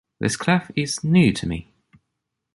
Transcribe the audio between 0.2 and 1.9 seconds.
clef is new to me.